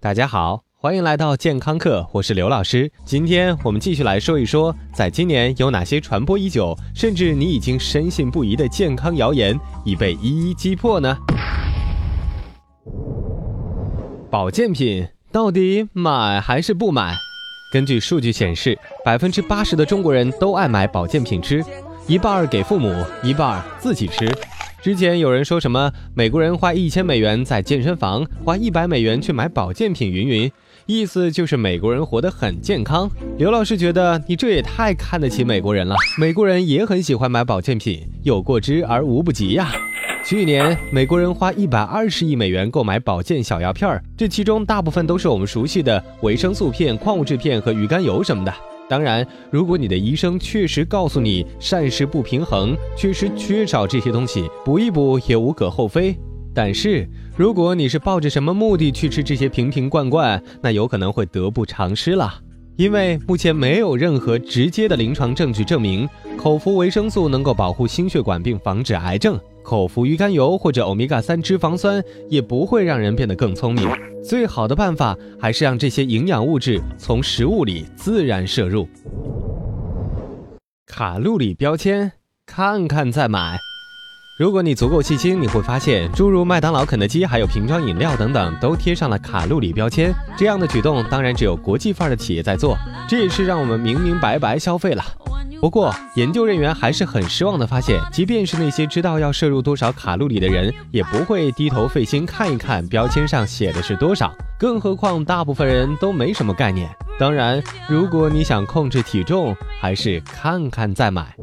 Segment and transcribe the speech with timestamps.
[0.00, 2.88] 大家好，欢迎来到健康课，我是刘老师。
[3.04, 11.18] 今天我们继续来说一说，在今年有哪些传播已久，甚至你已经深信不疑的健康谣言已被一一击破呢？
[14.30, 17.16] 保健品到底买还是不买？
[17.72, 21.60] 根据数据显示，百分之八十的中国人都爱买保健品吃，
[22.06, 24.32] 一半儿给父母，一半儿自己吃。
[24.80, 30.52] 之前有人说什么美国人花一千美元在健身房，花一百美元去买保健品，云云，
[30.86, 33.10] 意思就是美国人活得很健康。
[33.38, 39.72] 刘老师觉得你这也太看得起美国人了，美国人也很喜欢买保健品，有过之而无不及呀。
[40.24, 48.54] 去年美国人花一百二十亿美元购买保健小药片儿，这其中大部分都是我们熟悉的维生素片、矿物质片和鱼肝油什么的。
[48.88, 56.16] 当然，如果你的医生确实告诉你膳食不平衡，确实缺少这些东西，补一补也无可厚非。
[56.54, 62.32] 但是，如果你是抱着什么目的去吃这些瓶瓶罐罐，那有可能会得不偿失了。
[62.76, 69.38] 因为目前没有任何直接的临床证据证明口服维生素能够保护心血管并防止癌症。
[69.68, 73.86] 口服鱼肝油或者欧米伽三脂肪酸也不会让人变得更聪明。
[74.24, 78.88] 最好的办法还是让这些营养物质从食物里自然摄入。
[80.86, 82.12] 卡路里标签，
[82.46, 83.58] 看看再买。
[84.38, 90.14] 如果你足够细心，你会发现，诸如麦当劳、肯德基，还有瓶装饮料等等，都贴上了卡路里标签。
[90.36, 92.78] 这样的举动，当然只有国际范儿的企业在做，
[93.08, 95.04] 这也是让我们明明白白消费了。
[95.60, 104.32] 不过，研究人员还是很失望的发现，即便是那些知道要摄入多少卡路里的人，也不会低头费心看一看标签上写的是多少。
[104.56, 106.88] 更何况，大部分人都没什么概念。
[107.18, 111.34] 当然，如果你想控制体重，还是看看再买。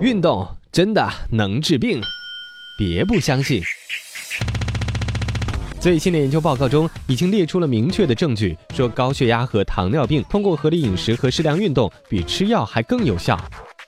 [0.00, 2.00] 运动真的能治病？
[2.78, 3.62] 别不相信。
[5.78, 13.38] 最新的研究报告中，已经列出了明确的证据，说高血压和糖尿病通过合理饮食和适量运动，比吃药还更有效。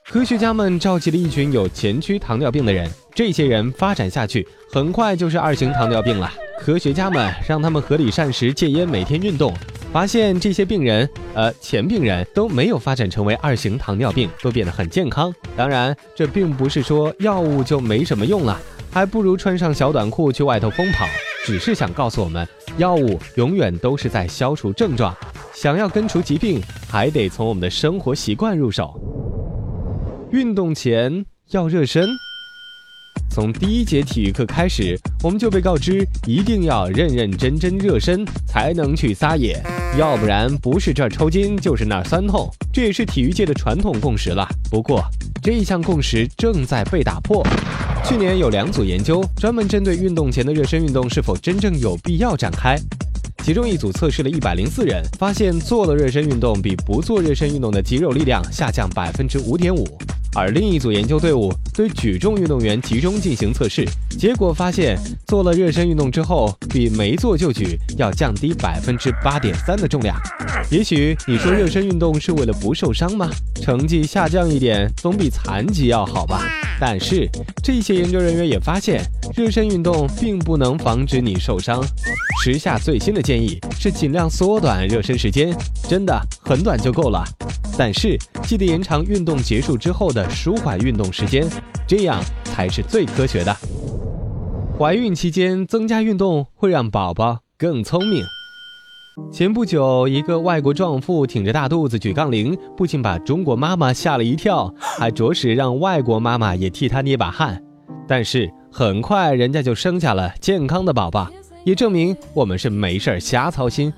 [0.07, 6.31] 科学家们召集了一群有前驱糖尿病的人，这些人发展下去，很快就是二型糖尿病了。
[6.61, 9.57] 科学家们让他们合理膳食、戒烟、每天运动，
[9.95, 15.33] 发现这些病人，呃，前病人都没有发展成为二型糖尿病，都变得很健康。
[15.57, 18.61] 当然，这并不是说药物就没什么用了，
[18.91, 21.07] 还不如穿上小短裤去外头疯跑。
[21.45, 22.45] 只是想告诉我们，
[22.77, 25.15] 药物永远都是在消除症状，
[25.55, 29.01] 想要根除疾病，还得从我们的生活习惯入手。
[30.33, 32.09] 运动前要热身，
[33.35, 39.61] 从第一节体育课开始，我们就被告知一定要认认真真热身，才能去撒野，
[39.99, 42.49] 要不然不是这儿抽筋，就是那儿酸痛。
[42.73, 44.47] 这也是体育界的传统共识了。
[44.71, 45.03] 不过，
[45.43, 47.45] 这一项共识正在被打破。
[48.05, 52.79] 去年有两组研究专门针对运动前的热身运动是否真正有必要展开，
[53.43, 59.85] 其中一组测试了一百零四人，发现做了热身运动比不做热身运动的肌肉力量下降百分之五点五。
[60.35, 70.17] 而另一组研究队伍对举重运动员集中进行测试，结果发现做了热身运动之后，比没做就举要降低百分之八点三的重量。
[70.71, 73.31] 也许你说热身运动是为了不受伤吗？
[73.63, 76.43] 成绩下降一点总比残疾要好吧？
[76.81, 77.29] 但是
[77.63, 79.01] 这些研究人员也发现，
[79.37, 81.83] 热身运动并不能防止你受伤。
[82.43, 85.57] 时下最新的建议是尽量缩短热身时间，
[85.89, 87.25] 真的很短就够了。
[87.79, 91.47] 但是记得延长运动结束之后的舒缓运动时间，
[91.87, 93.57] 这样才是最科学的。
[94.79, 98.23] 怀孕期间增加运动会让宝宝更聪明。
[99.33, 107.63] 前不久，一个外国壮妇挺着大肚子举杠铃，不仅把中国妈妈吓了一跳，还着实让外国妈妈也替她捏把汗。
[108.07, 111.31] 但是很快人家就生下了健康的宝宝，
[111.65, 113.93] 也证明我们是没事儿瞎操心。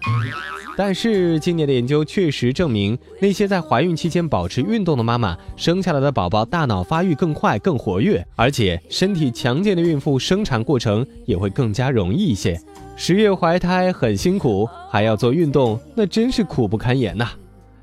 [0.77, 12.61] 但是今年的研究确实证明，那些在怀孕期间保持运动的妈妈，生下来的宝宝大脑发育更快、更活跃，而且身体强健的孕妇生产过程也会更加容易一些。
[12.95, 17.31] 十月怀胎很辛苦，还要做运动，那真是苦不堪言呐。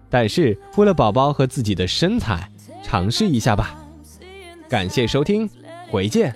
[0.10, 2.48] 但是为了宝宝和自己的身材，
[2.84, 3.76] 尝试一下吧。
[4.70, 5.50] 感谢收听，
[5.90, 6.36] 回见。